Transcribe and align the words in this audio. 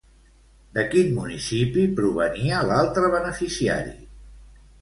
De 0.77 0.85
quin 0.93 1.11
municipi 1.17 1.85
provenia 2.01 2.65
l'altre 2.71 3.13
beneficiari? 3.19 3.99